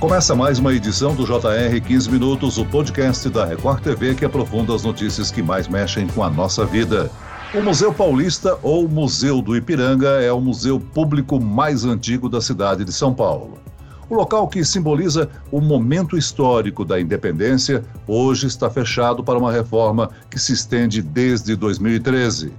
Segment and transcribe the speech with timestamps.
[0.00, 4.74] Começa mais uma edição do JR 15 Minutos, o podcast da Record TV que aprofunda
[4.74, 7.10] as notícias que mais mexem com a nossa vida.
[7.54, 12.84] O Museu Paulista, ou Museu do Ipiranga, é o museu público mais antigo da cidade
[12.84, 13.58] de São Paulo.
[14.10, 20.10] O local que simboliza o momento histórico da independência hoje está fechado para uma reforma
[20.30, 22.52] que se estende desde 2013.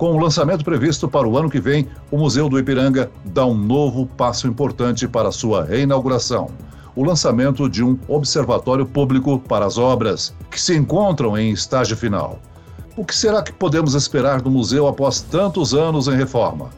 [0.00, 3.54] Com o lançamento previsto para o ano que vem, o Museu do Ipiranga dá um
[3.54, 6.48] novo passo importante para sua reinauguração.
[6.96, 12.38] O lançamento de um observatório público para as obras, que se encontram em estágio final.
[12.96, 16.70] O que será que podemos esperar do museu após tantos anos em reforma?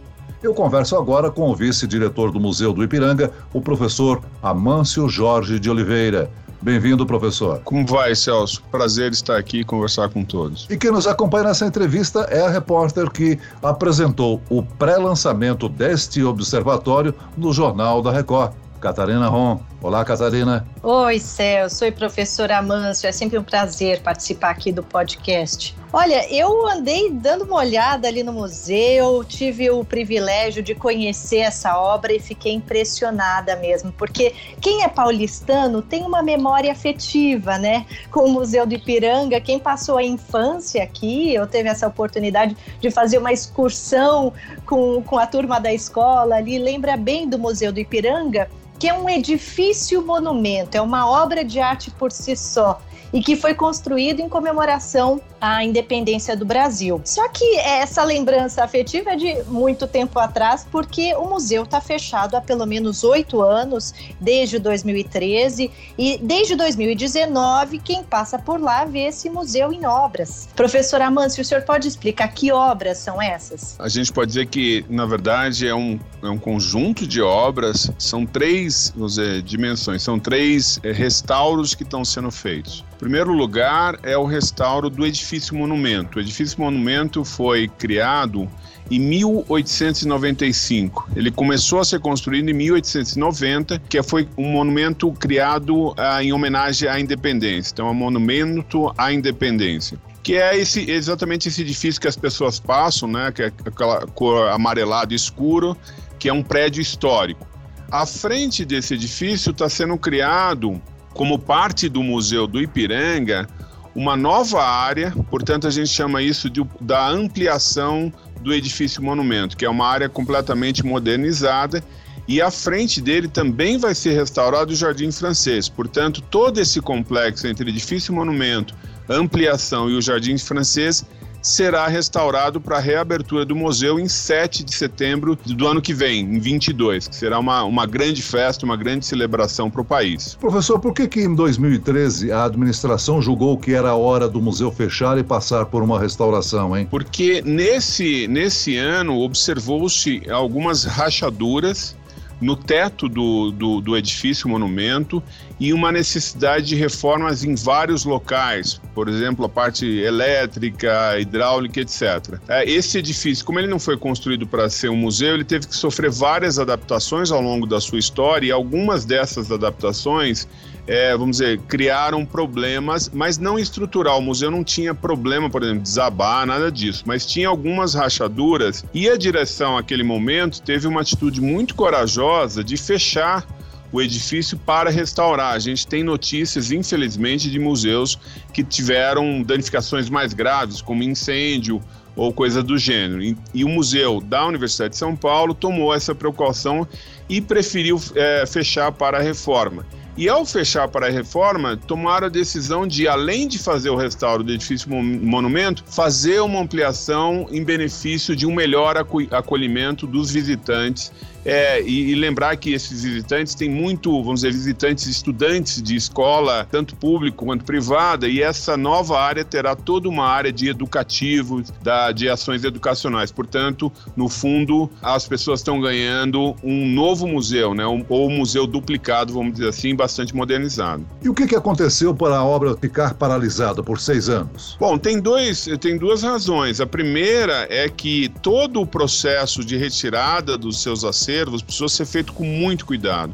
[0.42, 5.70] Eu converso agora com o vice-diretor do Museu do Ipiranga, o professor Amâncio Jorge de
[5.70, 6.28] Oliveira.
[6.62, 7.60] Bem-vindo, professor.
[7.64, 8.62] Como vai, Celso?
[8.70, 10.68] Prazer estar aqui e conversar com todos.
[10.70, 17.12] E quem nos acompanha nessa entrevista é a repórter que apresentou o pré-lançamento deste observatório
[17.36, 19.60] no Jornal da Record, Catarina Ron.
[19.82, 20.64] Olá, Catarina.
[20.80, 21.78] Oi, Celso.
[21.78, 23.08] Sou professora Amâncio.
[23.08, 25.74] É sempre um prazer participar aqui do podcast.
[25.92, 31.76] Olha, eu andei dando uma olhada ali no museu, tive o privilégio de conhecer essa
[31.76, 37.84] obra e fiquei impressionada mesmo, porque quem é paulistano tem uma memória afetiva, né?
[38.10, 42.90] Com o Museu do Ipiranga, quem passou a infância aqui, eu teve essa oportunidade de
[42.90, 44.32] fazer uma excursão
[44.64, 48.48] com, com a turma da escola ali, lembra bem do Museu do Ipiranga,
[48.82, 53.36] que é um edifício monumento, é uma obra de arte por si só e que
[53.36, 57.00] foi construído em comemoração à independência do Brasil.
[57.04, 62.36] Só que essa lembrança afetiva é de muito tempo atrás, porque o museu está fechado
[62.36, 69.06] há pelo menos oito anos, desde 2013, e desde 2019, quem passa por lá vê
[69.08, 70.48] esse museu em obras.
[70.54, 73.78] Professor Amâncio, o senhor pode explicar que obras são essas?
[73.78, 78.24] A gente pode dizer que, na verdade, é um, é um conjunto de obras, são
[78.24, 84.24] três dizer, dimensões, são três é, restauros que estão sendo feitos primeiro lugar é o
[84.24, 86.18] restauro do edifício monumento.
[86.18, 88.48] O edifício monumento foi criado
[88.88, 91.08] em 1895.
[91.16, 96.88] Ele começou a ser construído em 1890, que foi um monumento criado ah, em homenagem
[96.88, 97.72] à independência.
[97.72, 102.60] Então, é um monumento à independência que é esse, exatamente esse edifício que as pessoas
[102.60, 105.76] passam, né, que é aquela cor amarelado escuro,
[106.16, 107.44] que é um prédio histórico.
[107.90, 110.80] À frente desse edifício está sendo criado
[111.14, 113.48] como parte do Museu do Ipiranga,
[113.94, 119.64] uma nova área, portanto a gente chama isso de, da ampliação do edifício monumento, que
[119.64, 121.82] é uma área completamente modernizada
[122.26, 125.68] e à frente dele também vai ser restaurado o Jardim Francês.
[125.68, 128.74] Portanto, todo esse complexo entre edifício monumento,
[129.08, 131.04] ampliação e o Jardim Francês
[131.42, 136.20] será restaurado para a reabertura do museu em 7 de setembro do ano que vem,
[136.20, 140.36] em 22, que será uma, uma grande festa, uma grande celebração para o país.
[140.40, 144.70] Professor, por que, que em 2013 a administração julgou que era a hora do museu
[144.70, 146.86] fechar e passar por uma restauração, hein?
[146.88, 151.96] Porque nesse, nesse ano observou-se algumas rachaduras
[152.42, 155.22] no teto do, do, do, edifício monumento
[155.62, 162.02] e uma necessidade de reformas em vários locais, por exemplo, a parte elétrica, hidráulica, etc.
[162.48, 165.76] É, esse edifício, como ele não foi construído para ser um museu, ele teve que
[165.76, 170.48] sofrer várias adaptações ao longo da sua história e algumas dessas adaptações
[170.84, 174.18] é, vamos dizer, criaram problemas, mas não estrutural.
[174.18, 179.08] O museu não tinha problema, por exemplo, desabar, nada disso, mas tinha algumas rachaduras e
[179.08, 183.46] a direção, naquele momento, teve uma atitude muito corajosa de fechar
[183.92, 185.54] o edifício para restaurar.
[185.54, 188.18] A gente tem notícias, infelizmente, de museus
[188.52, 191.80] que tiveram danificações mais graves, como incêndio
[192.16, 193.22] ou coisa do gênero.
[193.22, 196.86] E, e o museu da Universidade de São Paulo tomou essa precaução
[197.28, 199.86] e preferiu é, fechar para a reforma.
[200.14, 204.42] E ao fechar para a reforma, tomaram a decisão de, além de fazer o restauro
[204.42, 208.94] do edifício monumento, fazer uma ampliação em benefício de um melhor
[209.30, 211.10] acolhimento dos visitantes
[211.44, 216.66] é, e, e, lembrar que esses visitantes têm muito, vamos dizer, visitantes estudantes de escola,
[216.70, 222.12] tanto público quanto privada, e essa nova área terá toda uma área de educativos, da,
[222.12, 223.32] de ações educacionais.
[223.32, 227.86] Portanto, no fundo, as pessoas estão ganhando um novo museu, né?
[227.86, 231.04] Um, ou um museu duplicado, vamos dizer assim, bastante modernizado.
[231.22, 234.76] E o que, que aconteceu para a obra ficar paralisada por seis anos?
[234.78, 236.80] Bom, tem, dois, tem duas razões.
[236.80, 242.04] A primeira é que todo o processo de retirada dos seus acervos acervos precisou ser
[242.04, 243.32] feito com muito cuidado.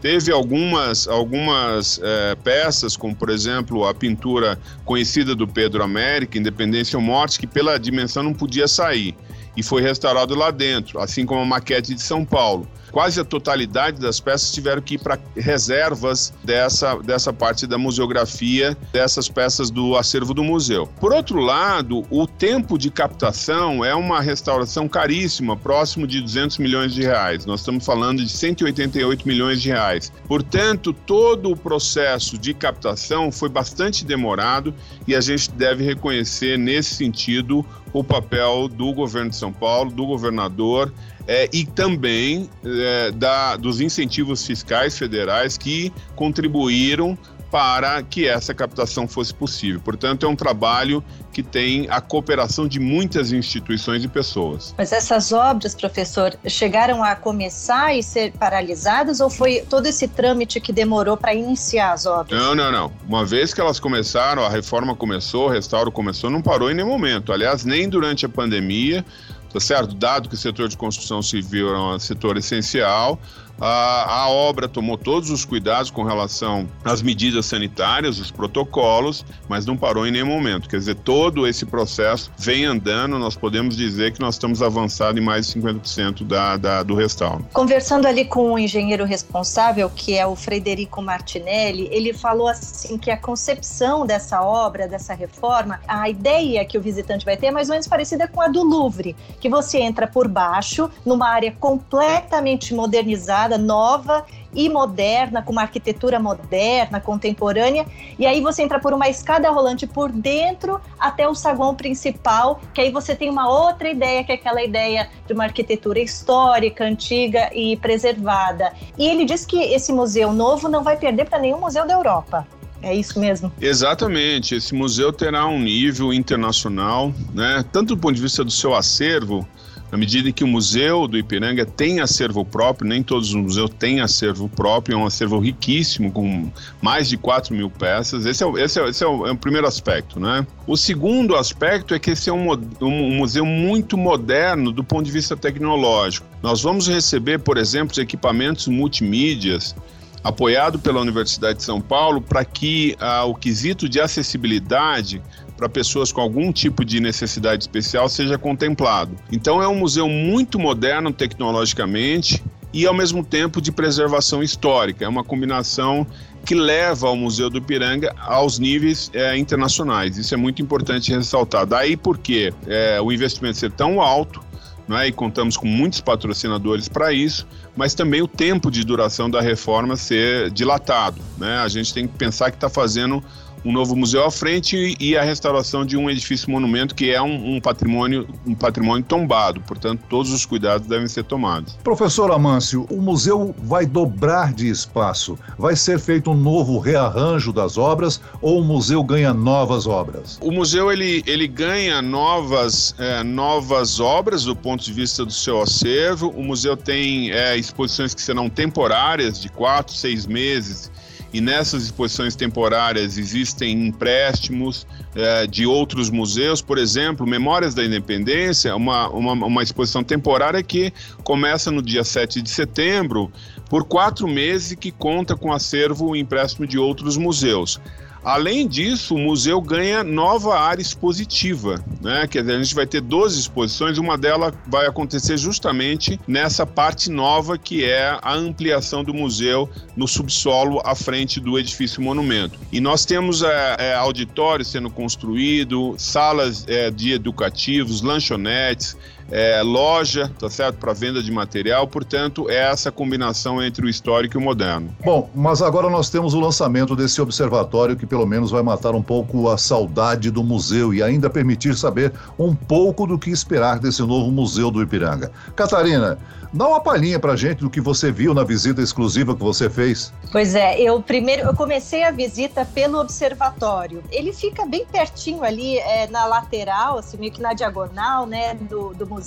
[0.00, 6.98] Teve algumas, algumas é, peças, como por exemplo a pintura conhecida do Pedro América, Independência
[6.98, 9.14] ou Morte, que pela dimensão não podia sair
[9.56, 12.66] e foi restaurado lá dentro, assim como a maquete de São Paulo.
[12.90, 18.76] Quase a totalidade das peças tiveram que ir para reservas dessa, dessa parte da museografia,
[18.92, 20.86] dessas peças do acervo do museu.
[20.98, 26.92] Por outro lado, o tempo de captação é uma restauração caríssima, próximo de 200 milhões
[26.92, 27.46] de reais.
[27.46, 30.12] Nós estamos falando de 188 milhões de reais.
[30.26, 34.74] Portanto, todo o processo de captação foi bastante demorado
[35.06, 40.06] e a gente deve reconhecer nesse sentido o papel do governo de São Paulo, do
[40.06, 40.92] governador
[41.30, 47.16] é, e também é, da, dos incentivos fiscais federais que contribuíram
[47.52, 49.80] para que essa captação fosse possível.
[49.80, 54.74] Portanto, é um trabalho que tem a cooperação de muitas instituições e pessoas.
[54.76, 60.60] Mas essas obras, professor, chegaram a começar e ser paralisadas ou foi todo esse trâmite
[60.60, 62.40] que demorou para iniciar as obras?
[62.40, 62.92] Não, não, não.
[63.06, 66.88] Uma vez que elas começaram, a reforma começou, o restauro começou, não parou em nenhum
[66.88, 67.32] momento.
[67.32, 69.04] Aliás, nem durante a pandemia,
[69.52, 69.94] tá certo?
[69.94, 73.20] Dado que o setor de construção civil é um setor essencial,
[73.60, 79.66] a, a, obra tomou todos os cuidados com relação às medidas sanitárias, os protocolos, mas
[79.66, 80.68] não parou em nenhum momento.
[80.68, 85.20] Quer dizer, todo esse processo vem andando, nós podemos dizer que nós estamos avançando em
[85.20, 87.44] mais de 50% da, da, do restauro.
[87.52, 93.10] Conversando ali com o engenheiro responsável, que é o Frederico Martinelli, ele falou assim que
[93.10, 97.68] a concepção dessa obra, dessa reforma, a ideia que o visitante vai ter é mais
[97.68, 102.74] ou menos parecida com a do Louvre, que você entra por baixo, numa área completamente
[102.74, 104.24] modernizada, nova
[104.54, 107.86] e moderna, com uma arquitetura moderna, contemporânea,
[108.18, 112.80] e aí você entra por uma escada rolante por dentro até o saguão principal, que
[112.80, 117.50] aí você tem uma outra ideia, que é aquela ideia de uma arquitetura histórica, antiga
[117.54, 118.72] e preservada.
[118.98, 122.46] E ele diz que esse museu novo não vai perder para nenhum museu da Europa.
[122.82, 123.52] É isso mesmo?
[123.60, 124.54] Exatamente.
[124.54, 127.64] Esse museu terá um nível internacional, né?
[127.70, 129.46] Tanto do ponto de vista do seu acervo,
[129.90, 133.70] na medida em que o Museu do Ipiranga tem acervo próprio, nem todos os museus
[133.78, 136.50] têm acervo próprio, é um acervo riquíssimo, com
[136.80, 138.24] mais de 4 mil peças.
[138.24, 140.46] Esse é, o, esse é, esse é, o, é o primeiro aspecto, né?
[140.66, 145.10] O segundo aspecto é que esse é um, um museu muito moderno do ponto de
[145.10, 146.26] vista tecnológico.
[146.42, 149.74] Nós vamos receber, por exemplo, equipamentos multimídias
[150.22, 155.22] apoiado pela Universidade de São Paulo para que ah, o quesito de acessibilidade
[155.60, 159.14] para pessoas com algum tipo de necessidade especial seja contemplado.
[159.30, 162.42] Então é um museu muito moderno tecnologicamente
[162.72, 165.04] e ao mesmo tempo de preservação histórica.
[165.04, 166.06] É uma combinação
[166.46, 170.16] que leva o Museu do Ipiranga aos níveis é, internacionais.
[170.16, 171.66] Isso é muito importante ressaltar.
[171.66, 174.40] Daí porque é, o investimento ser tão alto,
[174.88, 177.46] né, e contamos com muitos patrocinadores para isso,
[177.76, 181.20] mas também o tempo de duração da reforma ser dilatado.
[181.36, 181.58] Né?
[181.58, 183.22] A gente tem que pensar que está fazendo
[183.64, 187.56] um novo museu à frente e a restauração de um edifício monumento que é um,
[187.56, 191.76] um, patrimônio um patrimônio tombado, portanto todos os cuidados devem ser tomados.
[191.84, 197.76] Professor Amâncio, o museu vai dobrar de espaço, vai ser feito um novo rearranjo das
[197.76, 200.38] obras ou o museu ganha novas obras?
[200.42, 205.60] O museu ele, ele ganha novas é, novas obras do ponto de vista do seu
[205.60, 206.28] acervo.
[206.30, 210.90] O museu tem é, exposições que serão temporárias de quatro, seis meses
[211.32, 218.74] e nessas exposições temporárias existem empréstimos é, de outros museus, por exemplo, Memórias da Independência,
[218.74, 220.92] uma, uma, uma exposição temporária que
[221.22, 223.30] começa no dia 7 de setembro,
[223.68, 227.80] por quatro meses, e que conta com acervo e empréstimo de outros museus.
[228.22, 232.26] Além disso, o museu ganha nova área expositiva, né?
[232.26, 237.10] Quer dizer, a gente vai ter 12 exposições, uma delas vai acontecer justamente nessa parte
[237.10, 242.58] nova que é a ampliação do museu no subsolo à frente do edifício monumento.
[242.70, 248.96] E nós temos é, é, auditórios sendo construído, salas é, de educativos, lanchonetes,
[249.30, 251.86] é, loja, tá certo, para venda de material.
[251.86, 254.94] Portanto, é essa combinação entre o histórico e o moderno.
[255.04, 259.02] Bom, mas agora nós temos o lançamento desse observatório que pelo menos vai matar um
[259.02, 264.02] pouco a saudade do museu e ainda permitir saber um pouco do que esperar desse
[264.02, 265.30] novo museu do Ipiranga.
[265.54, 266.18] Catarina,
[266.52, 270.12] Dá uma palhinha pra gente do que você viu na visita exclusiva que você fez.
[270.32, 274.02] Pois é, eu primeiro eu comecei a visita pelo observatório.
[274.10, 278.92] Ele fica bem pertinho ali é, na lateral, assim, meio que na diagonal, né, do,
[278.94, 279.19] do museu.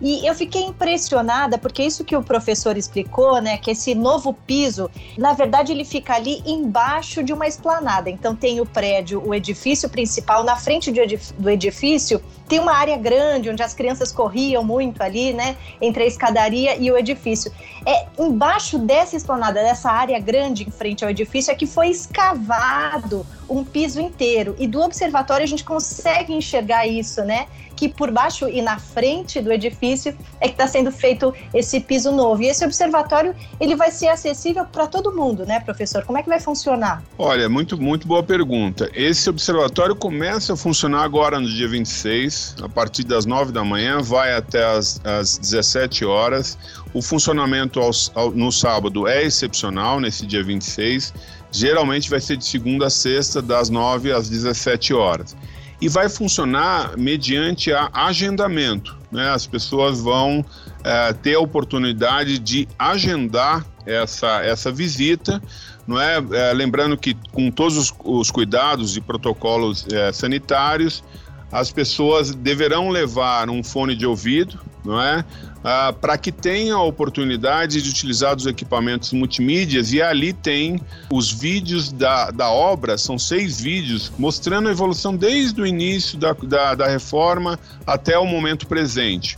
[0.00, 4.90] E eu fiquei impressionada porque isso que o professor explicou, né, que esse novo piso,
[5.16, 8.10] na verdade ele fica ali embaixo de uma esplanada.
[8.10, 10.92] Então tem o prédio, o edifício principal, na frente
[11.38, 16.06] do edifício tem uma área grande onde as crianças corriam muito ali, né, entre a
[16.06, 17.50] escadaria e o edifício.
[17.86, 23.26] É embaixo dessa esplanada, dessa área grande em frente ao edifício, é que foi escavado
[23.48, 24.54] um piso inteiro.
[24.58, 27.46] E do observatório a gente consegue enxergar isso, né?
[27.76, 32.10] que por baixo e na frente do edifício é que está sendo feito esse piso
[32.10, 32.42] novo.
[32.42, 36.02] E esse observatório ele vai ser acessível para todo mundo, né, professor?
[36.04, 37.02] Como é que vai funcionar?
[37.18, 38.90] Olha, muito, muito boa pergunta.
[38.94, 44.00] Esse observatório começa a funcionar agora no dia 26, a partir das 9 da manhã,
[44.00, 46.58] vai até as, as 17 horas.
[46.96, 51.12] O funcionamento ao, ao, no sábado é excepcional, nesse dia 26.
[51.52, 55.36] Geralmente vai ser de segunda a sexta, das 9 às 17 horas
[55.78, 58.96] e vai funcionar mediante a agendamento.
[59.12, 59.28] Né?
[59.28, 60.42] As pessoas vão
[60.82, 65.42] é, ter a oportunidade de agendar essa, essa visita,
[65.86, 66.16] não é?
[66.32, 71.04] é lembrando que com todos os, os cuidados e protocolos é, sanitários,
[71.52, 75.24] as pessoas deverão levar um fone de ouvido, não é?
[75.68, 80.80] Ah, para que tenha a oportunidade de utilizar os equipamentos multimídias e ali tem
[81.10, 86.34] os vídeos da, da obra, são seis vídeos, mostrando a evolução desde o início da,
[86.34, 89.36] da, da reforma até o momento presente.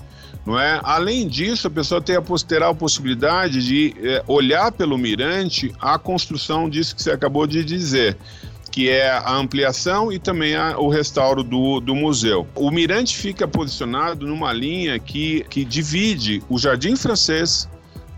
[0.48, 0.80] É?
[0.82, 5.98] Além disso, a pessoa tem a, terá a possibilidade de é, olhar pelo mirante a
[5.98, 8.18] construção disso que você acabou de dizer
[8.78, 12.46] que é a ampliação e também a, o restauro do, do museu.
[12.54, 17.68] O mirante fica posicionado numa linha que, que divide o Jardim Francês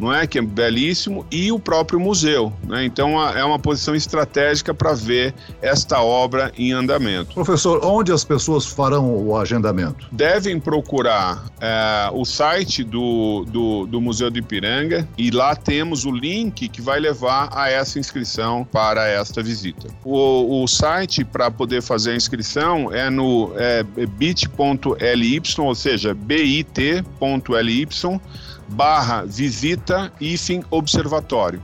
[0.01, 0.27] não é?
[0.27, 2.53] Que é belíssimo, e o próprio museu.
[2.65, 2.85] Né?
[2.85, 7.35] Então é uma posição estratégica para ver esta obra em andamento.
[7.35, 10.07] Professor, onde as pessoas farão o agendamento?
[10.11, 16.11] Devem procurar é, o site do, do, do, Museu do Ipiranga e lá temos o
[16.11, 19.89] link que vai levar a essa inscrição para esta visita.
[20.05, 23.85] O, o site para poder fazer a inscrição é no é,
[24.17, 27.87] bit.ly, ou seja, bit.ly
[28.71, 31.63] barra visita hífen observatório.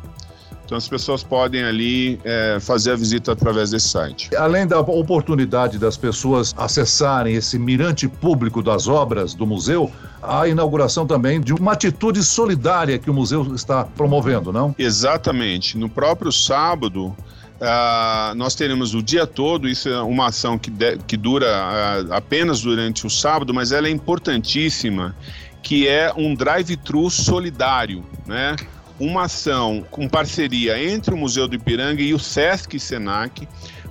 [0.66, 4.28] Então as pessoas podem ali é, fazer a visita através desse site.
[4.36, 11.06] Além da oportunidade das pessoas acessarem esse mirante público das obras do museu, a inauguração
[11.06, 14.74] também de uma atitude solidária que o museu está promovendo, não?
[14.76, 15.78] Exatamente.
[15.78, 17.16] No próprio sábado,
[17.56, 22.12] Uh, nós teremos o dia todo, isso é uma ação que, de, que dura uh,
[22.12, 25.16] apenas durante o sábado, mas ela é importantíssima
[25.62, 28.56] que é um drive-thru solidário, né?
[28.98, 33.46] Uma ação com parceria entre o Museu do Ipiranga e o Sesc Senac,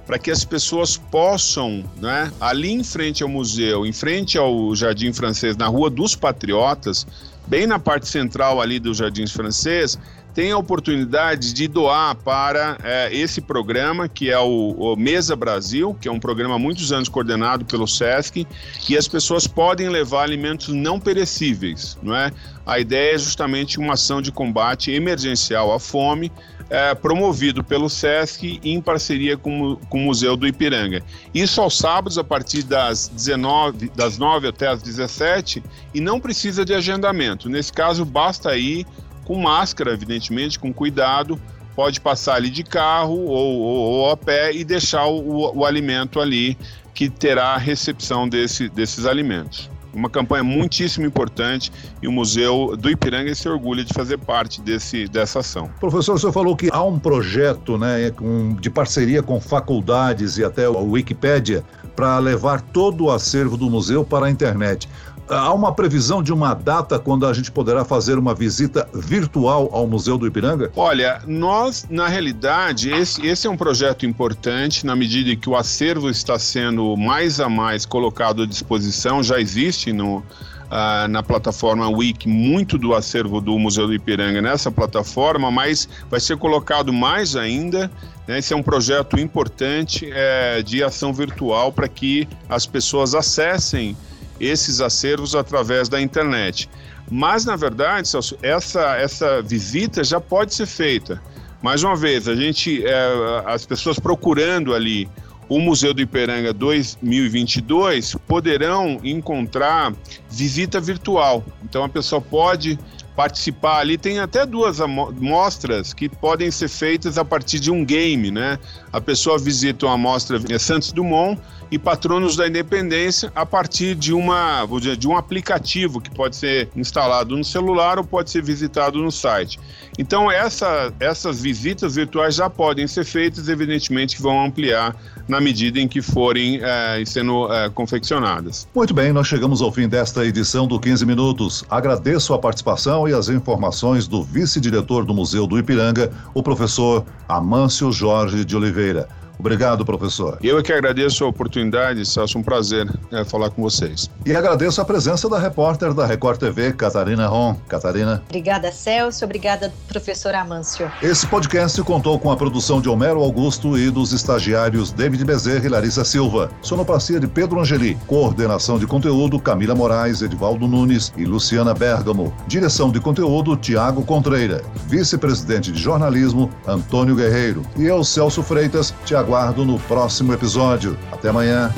[0.05, 5.11] para que as pessoas possam, né, ali em frente ao museu, em frente ao Jardim
[5.11, 7.07] Francês, na Rua dos Patriotas,
[7.47, 9.97] bem na parte central ali do Jardim Francês,
[10.35, 15.95] tem a oportunidade de doar para é, esse programa, que é o, o, Mesa Brasil,
[15.99, 18.45] que é um programa há muitos anos coordenado pelo SESC,
[18.89, 22.31] e as pessoas podem levar alimentos não perecíveis, não é?
[22.65, 26.29] A ideia é justamente uma ação de combate emergencial à fome,
[26.69, 31.01] é, promovido pelo SESC em parceria com, com o Museu do Ipiranga.
[31.33, 35.63] Isso aos sábados, a partir das 19, das 9 até as 17,
[35.93, 37.47] e não precisa de agendamento.
[37.47, 38.85] Nesse caso, basta ir
[39.25, 41.39] com máscara, evidentemente, com cuidado,
[41.75, 46.21] pode passar ali de carro ou, ou, ou a pé e deixar o, o, alimento
[46.21, 46.57] ali,
[46.93, 49.69] que terá a recepção desse, desses alimentos.
[49.93, 55.07] Uma campanha muitíssimo importante e o Museu do Ipiranga se orgulha de fazer parte desse,
[55.07, 55.69] dessa ação.
[55.79, 58.11] Professor, o senhor falou que há um projeto né,
[58.59, 61.63] de parceria com faculdades e até o Wikipédia
[61.95, 64.89] para levar todo o acervo do museu para a internet.
[65.27, 69.87] Há uma previsão de uma data quando a gente poderá fazer uma visita virtual ao
[69.87, 70.71] Museu do Ipiranga?
[70.75, 75.55] Olha, nós, na realidade, esse, esse é um projeto importante na medida em que o
[75.55, 80.23] acervo está sendo mais a mais colocado à disposição, já existe no,
[80.65, 86.19] Uh, na plataforma Wiki muito do acervo do Museu do Ipiranga nessa plataforma, mas vai
[86.19, 87.89] ser colocado mais ainda.
[88.27, 88.39] Né?
[88.39, 93.95] Esse é um projeto importante é, de ação virtual para que as pessoas acessem
[94.39, 96.69] esses acervos através da internet.
[97.09, 101.21] Mas, na verdade, Celso, essa, essa visita já pode ser feita.
[101.61, 105.09] Mais uma vez, a gente, é, as pessoas procurando ali
[105.47, 109.93] o Museu do Iperanga 2022 poderão encontrar
[110.29, 111.43] visita virtual.
[111.63, 112.79] Então a pessoa pode
[113.15, 113.97] participar ali.
[113.97, 118.59] Tem até duas amostras que podem ser feitas a partir de um game, né?
[118.91, 121.39] A pessoa visita uma amostra Santos Dumont
[121.71, 124.65] e Patronos da Independência a partir de, uma,
[124.97, 129.59] de um aplicativo que pode ser instalado no celular ou pode ser visitado no site.
[129.97, 134.95] Então, essa, essas visitas virtuais já podem ser feitas, evidentemente que vão ampliar
[135.27, 138.67] na medida em que forem é, sendo é, confeccionadas.
[138.75, 141.63] Muito bem, nós chegamos ao fim desta edição do 15 Minutos.
[141.69, 147.91] Agradeço a participação e as informações do vice-diretor do Museu do Ipiranga, o professor Amâncio
[147.91, 149.07] Jorge de Oliveira.
[149.39, 150.37] Obrigado, professor.
[150.41, 154.09] Eu é que agradeço a oportunidade, Celso, um prazer é, falar com vocês.
[154.25, 157.55] E agradeço a presença da repórter da Record TV, Catarina Ron.
[157.67, 158.23] Catarina.
[158.27, 159.25] Obrigada, Celso.
[159.25, 160.91] Obrigada, professor Amâncio.
[161.01, 165.69] Esse podcast contou com a produção de Homero Augusto e dos estagiários David Bezerra e
[165.69, 166.49] Larissa Silva.
[166.61, 167.97] Sonoplastia de Pedro Angeli.
[168.07, 172.33] Coordenação de conteúdo Camila Moraes, Edivaldo Nunes e Luciana Bergamo.
[172.47, 174.63] Direção de conteúdo Tiago Contreira.
[174.87, 177.63] Vice-presidente de jornalismo Antônio Guerreiro.
[177.77, 180.95] E eu, Celso Freitas, te aguardo no próximo episódio.
[181.11, 181.73] Até amanhã.